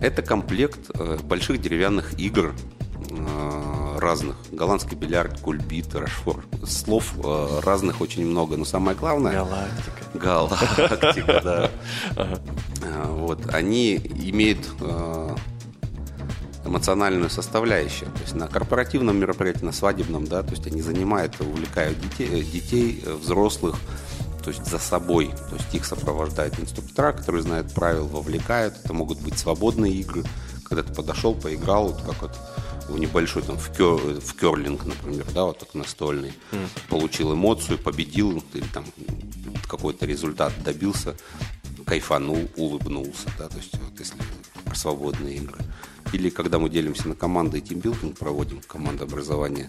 [0.00, 2.54] это комплект э, больших деревянных игр
[3.10, 4.36] э, разных.
[4.50, 6.44] Голландский бильярд, кульбит, рашфор.
[6.66, 9.32] Слов э, разных очень много, но самое главное...
[9.32, 10.04] Галактика.
[10.14, 11.70] Галактика, да.
[12.82, 13.54] А, вот.
[13.54, 14.66] Они имеют
[16.64, 18.10] эмоциональную составляющую.
[18.12, 23.04] То есть на корпоративном мероприятии, на свадебном, да, то есть они занимают, увлекают детей, детей
[23.20, 23.76] взрослых,
[24.42, 25.30] то есть за собой.
[25.50, 28.74] То есть их сопровождают инструктора, которые знают правила, вовлекают.
[28.84, 30.24] Это могут быть свободные игры,
[30.64, 32.38] когда ты подошел, поиграл, вот как вот
[32.90, 36.68] в небольшой там в, кер, в керлинг, например, да, вот так настольный, mm.
[36.88, 38.84] получил эмоцию, победил или там
[39.68, 41.16] какой-то результат добился,
[41.86, 44.16] кайфанул, улыбнулся, да, то есть вот если
[44.64, 45.58] про свободные игры.
[46.12, 49.68] Или когда мы делимся на команды и тимбилдинг проводим, команда образования,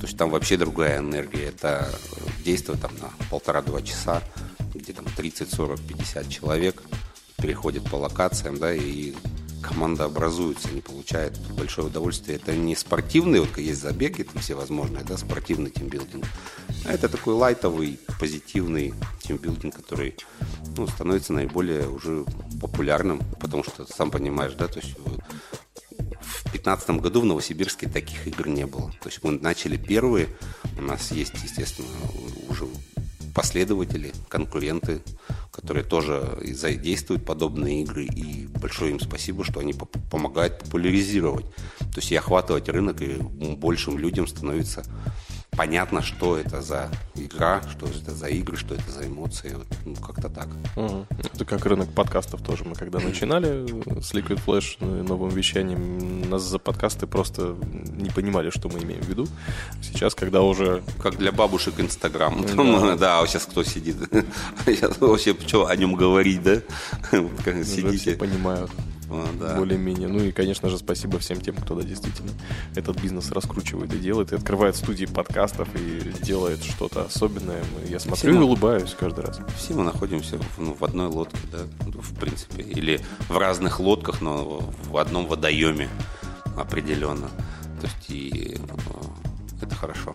[0.00, 1.48] то есть там вообще другая энергия.
[1.48, 1.90] Это
[2.42, 4.22] действие там на полтора-два часа,
[4.74, 6.82] где там 30, 40, 50 человек
[7.36, 9.14] переходят по локациям, да, и
[9.62, 12.36] команда образуется, они получают большое удовольствие.
[12.36, 16.24] Это не спортивный, вот есть забеги там все возможные, да, спортивный тимбилдинг.
[16.84, 20.16] А это такой лайтовый, позитивный тимбилдинг, который
[20.76, 22.24] ну, становится наиболее уже
[22.60, 24.96] популярным, потому что, сам понимаешь, да, то есть
[26.50, 28.90] 2015 году в Новосибирске таких игр не было.
[29.02, 30.28] То есть мы начали первые,
[30.78, 31.88] у нас есть, естественно,
[32.48, 32.66] уже
[33.34, 35.02] последователи, конкуренты,
[35.52, 38.04] которые тоже задействуют подобные игры.
[38.04, 39.74] И большое им спасибо, что они
[40.10, 41.46] помогают популяризировать.
[41.78, 43.16] То есть и охватывать рынок, и
[43.56, 44.84] большим людям становится
[45.60, 49.52] понятно, что это за игра, что это за игры, что это за эмоции.
[49.54, 50.48] Вот, ну, как-то так.
[50.74, 51.06] Угу.
[51.34, 52.64] Это как рынок подкастов тоже.
[52.64, 53.66] Мы когда начинали
[54.00, 59.02] с Liquid Flash ну, новым вещанием, нас за подкасты просто не понимали, что мы имеем
[59.02, 59.26] в виду.
[59.82, 60.82] Сейчас, когда уже...
[61.02, 62.42] Как для бабушек Инстаграм.
[62.56, 63.96] Да, да сейчас кто сидит?
[65.00, 66.62] Вообще, что о нем говорить, да?
[67.12, 67.98] Сидите.
[67.98, 68.16] Все
[69.10, 69.56] понимают да.
[69.56, 70.08] более-менее.
[70.08, 72.30] Ну и, конечно же, спасибо всем тем, кто да, действительно
[72.74, 77.62] этот бизнес раскручивает и делает, и открывает студии подкастов и делает что-то особенное.
[77.88, 79.40] Я смотрю все и улыбаюсь каждый раз.
[79.56, 82.62] Все мы находимся в, ну, в одной лодке, да, в принципе.
[82.62, 85.88] Или в разных лодках, но в одном водоеме
[86.56, 87.28] определенно.
[87.80, 90.14] То есть и э, это хорошо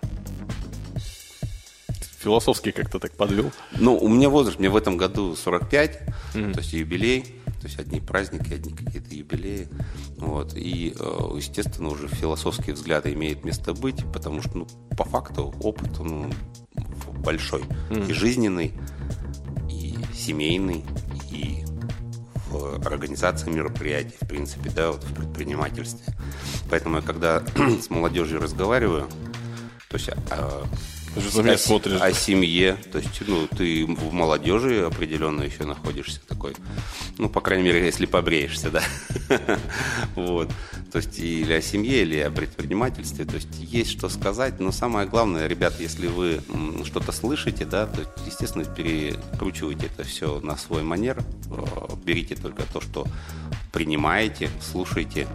[2.26, 3.52] философски как-то так подвел.
[3.80, 6.02] Ну, у меня возраст, мне в этом году 45,
[6.34, 6.54] mm-hmm.
[6.54, 7.22] то есть юбилей.
[7.62, 9.68] То есть одни праздники, одни какие-то юбилеи.
[10.18, 10.56] Вот.
[10.56, 16.00] И, э, естественно, уже философские взгляды имеют место быть, потому что, ну, по факту, опыт,
[16.00, 16.30] ну,
[17.24, 17.64] большой.
[17.90, 18.74] И жизненный,
[19.68, 20.84] и семейный,
[21.32, 21.64] и
[22.50, 26.14] в организации мероприятий, в принципе, да, вот в предпринимательстве.
[26.70, 27.44] Поэтому я когда
[27.82, 29.08] с молодежью разговариваю,
[29.90, 30.10] то есть
[31.16, 32.02] на меня смотришь?
[32.02, 32.78] о семье.
[32.92, 36.56] То есть, ну, ты в молодежи определенно еще находишься такой.
[37.18, 38.84] Ну, по крайней мере, если побреешься, да.
[40.16, 40.50] Вот.
[40.92, 43.26] То есть, или о семье, или о предпринимательстве.
[43.26, 44.60] То есть, есть что сказать.
[44.60, 46.42] Но самое главное, ребят, если вы
[46.86, 51.24] что-то слышите, да, то, естественно, перекручивайте это все на свой манер.
[51.50, 53.06] Э, Берите только то, что
[53.72, 55.28] принимаете, слушайте,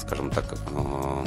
[0.00, 1.24] скажем так, э,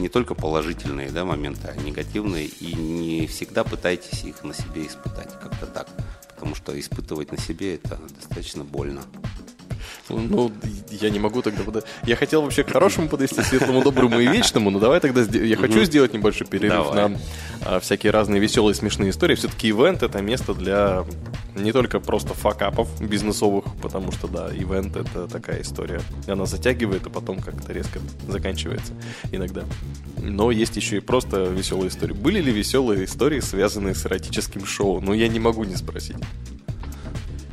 [0.00, 5.32] не только положительные да, моменты, а негативные, и не всегда пытайтесь их на себе испытать,
[5.40, 5.88] как-то так.
[6.34, 9.02] Потому что испытывать на себе это достаточно больно.
[10.10, 10.52] Ну,
[10.90, 11.62] я не могу тогда...
[11.62, 15.22] пода- Я хотел вообще к хорошему подойти, светлому, доброму и вечному, но давай тогда...
[15.22, 17.08] Я хочу сделать небольшой перерыв Давай.
[17.10, 17.18] на
[17.64, 19.34] а, всякие разные веселые, смешные истории.
[19.34, 21.04] Все-таки ивент— это место для
[21.56, 26.00] не только просто факапов бизнесовых, потому что, да, ивент— это такая история.
[26.26, 28.92] Она затягивает, а потом как-то резко заканчивается
[29.32, 29.64] иногда.
[30.18, 32.12] Но есть еще и просто веселые истории.
[32.14, 35.00] Были ли веселые истории, связанные с эротическим шоу?
[35.00, 36.16] Ну, я не могу не спросить.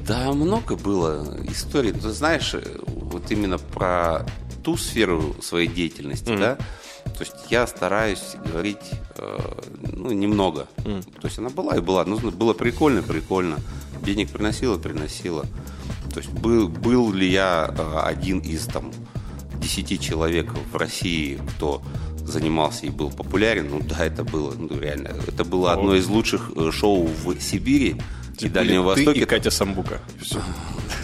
[0.07, 1.91] Да, много было историй.
[1.91, 4.25] Ты знаешь, э, вот именно про
[4.63, 6.57] ту сферу своей деятельности, да,
[7.05, 9.39] то есть я стараюсь говорить, э,
[9.93, 10.67] ну, немного.
[11.21, 12.05] То есть она была и была.
[12.05, 13.57] Ну, было прикольно, прикольно.
[14.01, 15.45] Денег приносила, приносила.
[16.13, 18.91] То есть был, был ли я э, один из там
[19.55, 21.81] 10 человек в России, кто
[22.19, 26.51] занимался и был популярен, ну да, это было, ну реально, это было одно из лучших
[26.55, 27.95] э, шоу в Сибири
[28.39, 29.19] и Дальнем Ты Востоке.
[29.21, 29.99] и Катя Самбука.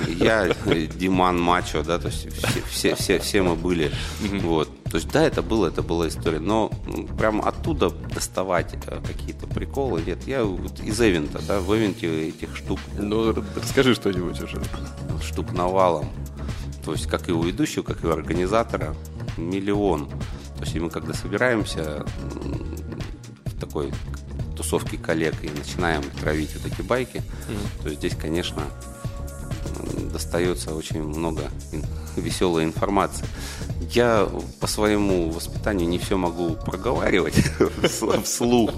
[0.08, 3.92] Я, э, Диман Мачо, да, то есть все, все, все, все мы были.
[4.42, 4.70] Вот.
[4.86, 6.40] То есть, да, это было, это была история.
[6.40, 10.28] Но м, прям оттуда доставать э, какие-то приколы, нет.
[10.28, 14.62] Я вот из эвента, да, в эвенте этих штук, Ну, расскажи что-нибудь уже.
[15.24, 16.10] штук навалом.
[16.86, 18.96] То есть, как и у ведущего, как и у организатора,
[19.38, 20.08] миллион.
[20.58, 22.06] То есть, и мы когда собираемся
[23.60, 23.92] такой
[24.56, 27.22] тусовке коллег и начинаем травить вот эти байки,
[27.84, 28.64] то здесь, конечно,
[30.12, 31.50] достается очень много
[32.16, 33.26] веселой информации.
[33.92, 34.28] Я
[34.60, 38.72] по своему воспитанию не все могу проговаривать вс- вслух.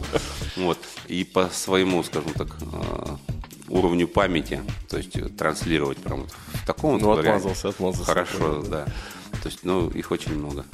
[0.56, 0.78] Вот.
[1.08, 3.16] И по своему, скажем так, э,
[3.70, 8.06] уровню памяти, то есть транслировать прям в таком вот Ну, отмазался, отмазался.
[8.06, 8.86] Хорошо, да.
[9.44, 10.66] То есть, ну, их очень много.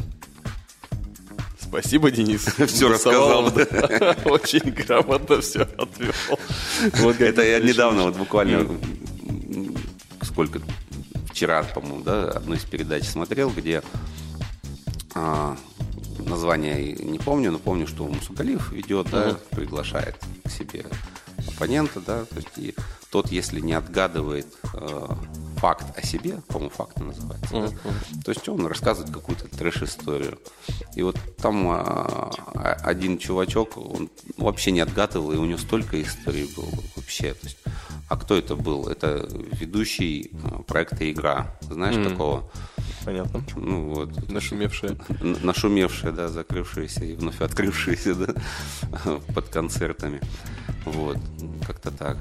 [1.71, 2.45] Спасибо, Денис.
[2.57, 4.15] Нарисовал, рассказал.
[4.25, 7.11] Очень грамотно все отвел.
[7.17, 8.67] Это я недавно, вот буквально,
[10.21, 10.59] сколько,
[11.29, 13.83] вчера, по-моему, да, одну из передач смотрел, где
[15.15, 15.55] а,
[16.19, 20.83] название не помню, но помню, что Мусугалиев ведет, да, приглашает к себе
[21.47, 22.75] оппонента, да, то есть и
[23.11, 25.07] тот, если не отгадывает э,
[25.61, 27.67] факт о себе, по-моему, факт называется, да,
[28.25, 30.39] то есть он рассказывает какую-то трэш-историю.
[30.95, 36.01] И вот там а, а, один чувачок, он вообще не отгадывал, и у него столько
[36.01, 37.35] историй было вообще.
[37.35, 37.57] То есть,
[38.09, 38.87] а кто это был?
[38.87, 39.27] Это
[39.59, 41.55] ведущий а, проекта «Игра».
[41.61, 42.49] Знаешь такого?
[43.05, 43.43] Понятно.
[43.55, 44.31] Ну вот.
[44.31, 44.97] Нашумевшая.
[45.21, 48.33] Нашумевшая, да, закрывшаяся и вновь открывшаяся, да,
[49.35, 50.21] под концертами.
[50.85, 51.17] Вот,
[51.67, 52.17] как-то так.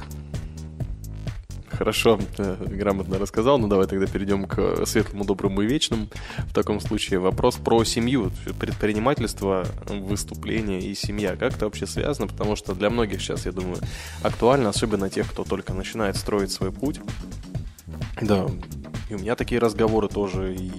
[1.73, 3.59] Хорошо, э, грамотно рассказал.
[3.59, 6.09] Ну, давай тогда перейдем к светлому, доброму и вечному.
[6.39, 11.37] В таком случае вопрос про семью, предпринимательство, выступление и семья.
[11.37, 12.27] Как это вообще связано?
[12.27, 13.79] Потому что для многих сейчас, я думаю,
[14.23, 17.01] актуально, особенно тех, кто только начинает строить свой путь.
[18.21, 18.47] Да,
[19.09, 20.71] и у меня такие разговоры тоже, и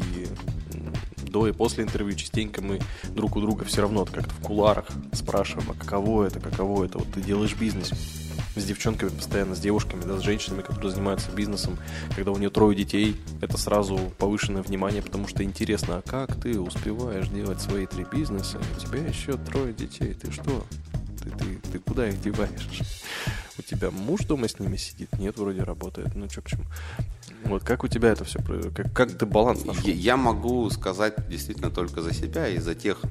[1.32, 5.72] до и после интервью частенько мы друг у друга все равно как-то в куларах спрашиваем,
[5.72, 7.92] а каково это, каково это, вот ты делаешь бизнес
[8.56, 11.78] с девчонками постоянно, с девушками, да, с женщинами, которые занимаются бизнесом,
[12.16, 16.60] когда у нее трое детей, это сразу повышенное внимание, потому что интересно, а как ты
[16.60, 20.66] успеваешь делать свои три бизнеса, у тебя еще трое детей, ты что?
[21.22, 22.82] Ты, ты, ты куда их деваешь?
[23.58, 25.14] У тебя муж дома с ними сидит?
[25.20, 26.16] Нет, вроде работает.
[26.16, 26.64] Ну, что к чему?
[27.44, 28.40] Вот как у тебя это все,
[28.74, 29.84] как, как ты баланс нашел?
[29.86, 33.02] Я, я могу сказать действительно только за себя и за тех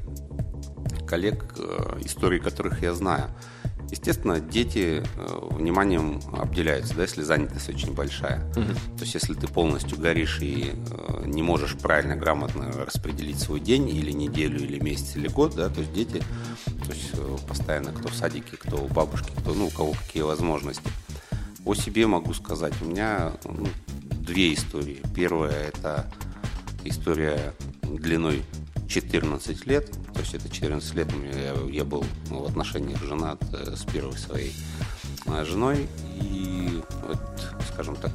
[1.07, 3.31] коллег, э, истории которых я знаю.
[3.91, 8.41] Естественно, дети э, вниманием обделяются, да, если занятость очень большая.
[8.53, 13.89] То есть, если ты полностью горишь и э, не можешь правильно, грамотно распределить свой день
[13.89, 16.23] или неделю, или месяц, или год, да, то есть дети,
[16.67, 20.23] то есть э, постоянно кто в садике, кто у бабушки, кто, ну, у кого какие
[20.23, 20.89] возможности.
[21.65, 22.75] О себе могу сказать.
[22.81, 23.67] У меня ну,
[24.21, 25.03] две истории.
[25.15, 26.11] Первая– это
[26.85, 28.45] история длиной
[28.91, 29.91] 14 лет.
[30.13, 34.53] То есть это 14 лет я, я был в отношениях женат э, с первой своей
[35.27, 35.87] э, женой.
[36.21, 37.21] И вот,
[37.73, 38.13] скажем так,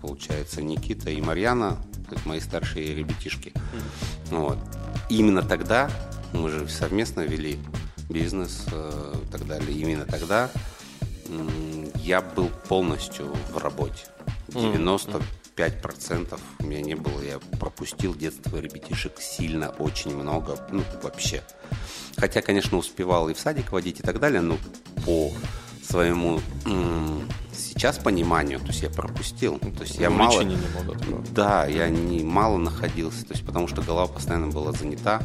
[0.00, 1.76] получается, Никита и Марьяна,
[2.10, 3.52] это мои старшие ребятишки.
[4.30, 4.58] Вот.
[5.08, 5.90] И именно тогда
[6.32, 7.58] мы же совместно вели
[8.08, 9.76] бизнес э, и так далее.
[9.76, 10.50] Именно тогда
[11.96, 14.06] я был полностью в работе.
[14.48, 15.22] 95%
[15.56, 17.20] у меня не было.
[17.22, 20.58] Я пропустил детство ребятишек сильно, очень много.
[20.70, 21.42] Ну, вообще.
[22.16, 24.58] Хотя, конечно, успевал и в садик водить и так далее, но
[25.04, 25.32] по
[25.82, 26.40] своему
[27.52, 29.58] сейчас пониманию, то есть я пропустил.
[29.58, 30.40] То есть я мало...
[30.40, 35.22] Увлечения не да, я не мало находился, то есть потому что голова постоянно была занята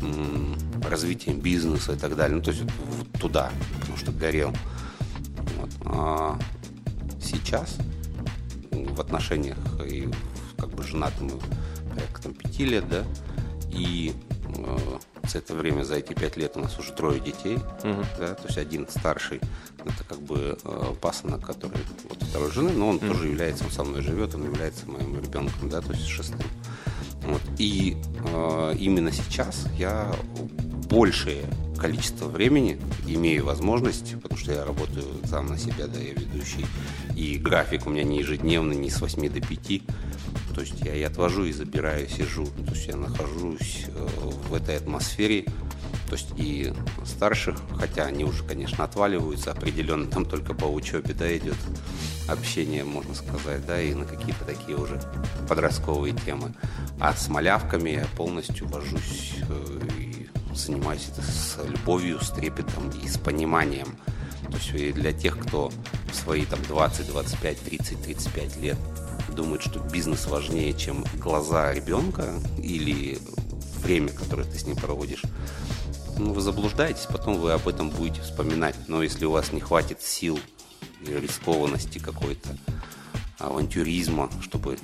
[0.00, 0.56] м,
[0.88, 4.52] развитием бизнеса и так далее, ну то есть вот, вот туда, потому что горел.
[5.58, 5.70] Вот.
[5.84, 6.38] А
[7.20, 7.76] сейчас
[8.96, 10.08] в отношениях и
[10.58, 11.32] как бы женаты мы
[11.94, 13.04] порядка там пяти лет, да,
[13.70, 14.14] и
[14.56, 14.78] э,
[15.28, 17.58] за это время, за эти пять лет у нас уже трое детей,
[18.18, 19.40] да, то есть один старший,
[19.84, 21.78] это как бы э, пасынок, который
[22.08, 25.68] вот второй жены, но он тоже является, он со мной живет, он является моим ребенком,
[25.68, 26.40] да, то есть шестым.
[27.22, 27.42] Вот.
[27.58, 27.96] И
[28.32, 30.12] э, именно сейчас я
[30.88, 31.44] большее
[31.76, 36.64] количество времени имею возможность, потому что я работаю сам на себя, да, я ведущий,
[37.16, 39.82] и график у меня не ежедневный, не с 8 до 5,
[40.54, 44.06] то есть я и отвожу, и забираю, сижу, то есть я нахожусь э,
[44.48, 45.44] в этой атмосфере,
[46.08, 46.72] то есть и
[47.04, 51.56] старших, хотя они уже, конечно, отваливаются определенно, там только по учебе, да, идет
[52.28, 55.00] общение, можно сказать, да, и на какие-то такие уже
[55.48, 56.54] подростковые темы.
[57.00, 63.08] А с малявками я полностью вожусь э, и занимаюсь это с любовью, с трепетом и
[63.08, 63.96] с пониманием.
[64.50, 65.70] То есть для тех, кто
[66.10, 68.78] в свои там 20, 25, 30, 35 лет
[69.28, 73.18] думает, что бизнес важнее, чем глаза ребенка или
[73.82, 75.22] время, которое ты с ним проводишь,
[76.18, 78.74] ну, вы заблуждаетесь, потом вы об этом будете вспоминать.
[78.88, 80.38] Но если у вас не хватит сил
[81.02, 82.56] и рискованности какой-то,
[83.38, 84.78] авантюризма, чтобы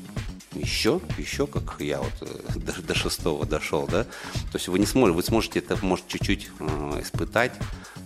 [0.54, 4.86] еще, еще, как я вот э, до, до шестого дошел, да, то есть вы не
[4.86, 7.52] сможете, вы сможете это, может, чуть-чуть э, испытать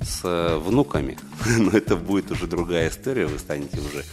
[0.03, 1.19] с э, внуками,
[1.59, 4.05] но это будет уже другая история, вы станете уже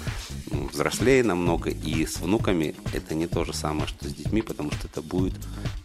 [0.72, 4.88] взрослее намного, и с внуками это не то же самое, что с детьми, потому что
[4.88, 5.34] это будут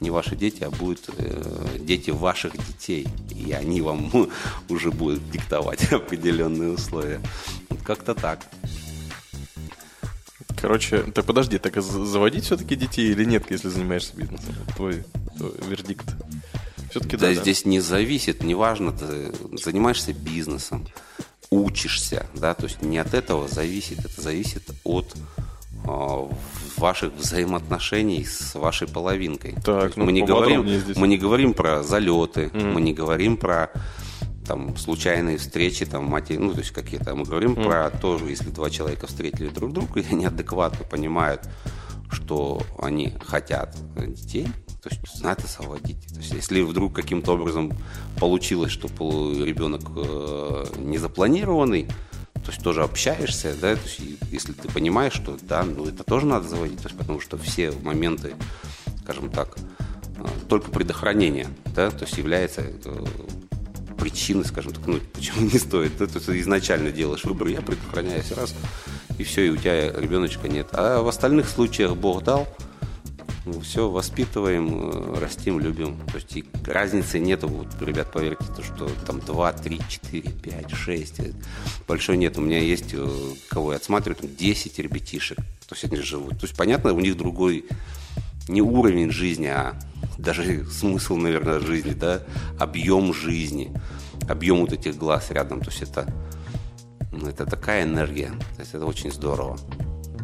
[0.00, 4.10] не ваши дети, а будут э, дети ваших детей, и они вам
[4.68, 7.20] уже будут диктовать определенные условия.
[7.68, 8.40] Вот как-то так.
[10.60, 14.54] Короче, так подожди, так а за- заводить все-таки детей или нет, если занимаешься бизнесом?
[14.76, 15.04] Твой,
[15.36, 16.06] твой вердикт.
[16.90, 20.86] Все-таки да, Да, здесь не зависит, неважно, ты занимаешься бизнесом,
[21.50, 25.14] учишься, да, то есть не от этого зависит, это зависит от
[25.86, 26.28] а,
[26.76, 29.54] ваших взаимоотношений с вашей половинкой.
[29.64, 30.96] Так, ну, мы не говорим, здесь.
[30.96, 33.70] мы не говорим про залеты, мы не говорим про
[34.48, 38.70] там случайные встречи, там матери, ну то есть какие-то, мы говорим про то, если два
[38.70, 41.42] человека встретили друг друга и они адекватно понимают,
[42.10, 44.48] что они хотят детей,
[44.82, 46.06] то есть надо заводить.
[46.08, 47.72] То есть если вдруг каким-то образом
[48.18, 51.86] получилось, что ребенок э, не запланированный,
[52.32, 54.00] то есть тоже общаешься, да, то есть
[54.32, 57.70] если ты понимаешь, что да, ну это тоже надо заводить, то есть потому что все
[57.82, 58.34] моменты,
[59.02, 59.58] скажем так,
[60.16, 62.62] э, только предохранение, да, то есть является
[63.98, 68.54] причиной, скажем так, ну почему не стоит, есть ты изначально делаешь выбор, я предохраняюсь раз,
[69.18, 70.68] и все, и у тебя ребеночка нет.
[70.72, 72.48] А в остальных случаях Бог дал,
[73.62, 75.98] все, воспитываем, э, растим, любим.
[76.08, 80.70] То есть и разницы нету, вот, ребят, поверьте, то, что там 2, 3, 4, 5,
[80.74, 81.32] 6, э,
[81.86, 82.38] большой нет.
[82.38, 83.08] У меня есть, э,
[83.48, 86.40] кого я отсматриваю, там 10 ребятишек, то есть они живут.
[86.40, 87.64] То есть, понятно, у них другой
[88.48, 89.74] не уровень жизни, а
[90.16, 92.22] даже смысл, наверное, жизни, да,
[92.58, 93.72] объем жизни,
[94.28, 95.60] объем вот этих глаз рядом.
[95.60, 96.12] То есть это,
[97.26, 99.58] это такая энергия, то есть это очень здорово.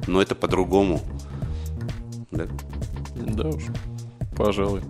[0.07, 1.01] Но это по-другому.
[2.31, 2.47] Да.
[3.15, 3.65] Да уж,
[4.37, 4.83] пожалуй.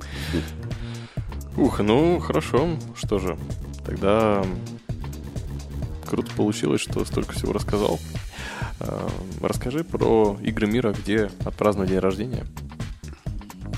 [1.56, 3.38] Ух, ну хорошо, что же,
[3.84, 4.44] тогда
[6.04, 8.00] круто получилось, что столько всего рассказал.
[8.80, 9.08] А,
[9.40, 12.46] Расскажи про игры мира, где отпраздновать день рождения.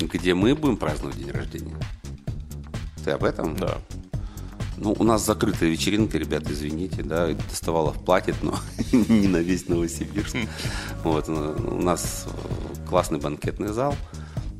[0.00, 1.76] Где мы будем праздновать день рождения?
[3.04, 3.56] Ты об этом?
[3.56, 3.78] Да.
[4.76, 8.58] Ну, у нас закрытая вечеринка, ребята, извините, да, Доставалов платит, но
[8.92, 10.36] не на весь Новосибирск.
[11.02, 13.94] Вот, э, у нас э, классный банкетный зал.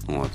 [0.06, 0.30] Вот.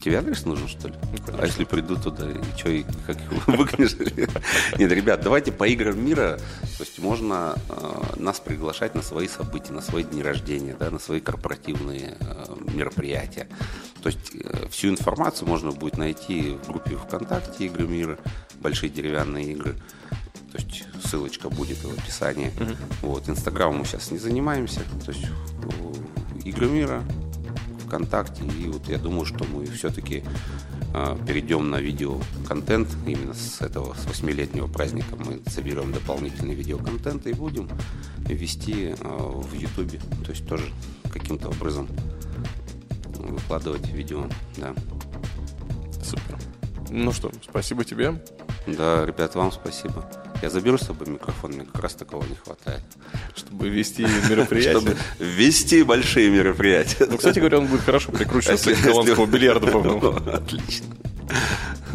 [0.00, 0.94] Тебе адрес нужен, что ли?
[1.38, 3.96] а если приду туда, и что, и как его выгонишь?
[4.78, 6.38] Нет, ребят, давайте по играм мира,
[6.78, 10.98] то есть можно э, нас приглашать на свои события, на свои дни рождения, да, на
[10.98, 13.46] свои корпоративные э, мероприятия.
[14.02, 18.18] То есть э, всю информацию можно будет найти в группе ВКонтакте «Игры мира»,
[18.60, 19.76] «Большие деревянные игры».
[20.52, 22.50] То есть ссылочка будет в описании.
[23.02, 24.80] Вот, Инстаграмом мы сейчас не занимаемся.
[25.04, 25.26] То есть
[26.44, 27.04] «Игры мира»,
[27.90, 28.44] ВКонтакте.
[28.44, 30.22] И вот я думаю, что мы все-таки
[30.94, 32.88] э, перейдем на видеоконтент.
[33.06, 37.68] Именно с этого, с восьмилетнего праздника мы соберем дополнительный видеоконтент и будем
[38.18, 40.00] вести э, в Ютубе.
[40.24, 40.70] То есть тоже
[41.12, 41.88] каким-то образом
[43.18, 44.24] выкладывать видео,
[44.56, 44.72] да.
[46.02, 46.38] Супер.
[46.90, 48.22] Ну что, спасибо тебе.
[48.66, 50.29] Да, ребят, вам спасибо.
[50.42, 52.82] Я заберу с собой микрофон, мне как раз такого не хватает.
[53.36, 54.80] Чтобы вести мероприятие.
[54.80, 57.06] Чтобы вести большие мероприятия.
[57.06, 60.16] Ну, кстати говоря, он будет хорошо прикручиваться к голландскому бильярду, по-моему.
[60.32, 60.86] Отлично.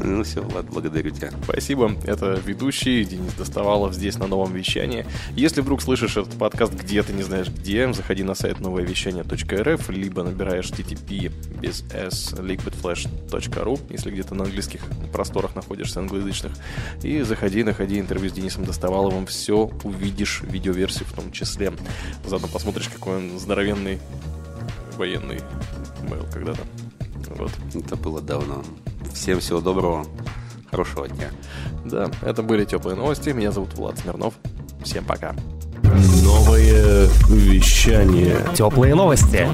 [0.06, 1.32] Ну все, Влад, благодарю тебя.
[1.44, 1.92] Спасибо.
[2.04, 5.04] Это ведущий Денис Доставалов здесь на новом вещании.
[5.36, 10.70] Если вдруг слышишь этот подкаст где-то, не знаешь где, заходи на сайт новоевещание.рф, либо набираешь
[10.70, 14.82] ttp без s liquidflash.ru, если где-то на английских
[15.12, 16.52] просторах находишься, англоязычных,
[17.02, 21.74] и заходи, находи интервью с Денисом Доставаловым, все увидишь, видеоверсию в том числе.
[22.24, 24.00] Заодно посмотришь, какой он здоровенный
[24.98, 25.40] военный
[26.08, 26.62] был когда-то.
[27.38, 27.52] Вот.
[27.74, 28.64] Это было давно.
[29.14, 30.06] Всем всего доброго,
[30.72, 31.30] хорошего дня.
[31.86, 33.30] Да, это были теплые новости.
[33.30, 34.34] Меня зовут Влад Смирнов.
[34.84, 35.36] Всем пока.
[36.24, 38.38] Новое вещание.
[38.56, 39.48] Теплые новости.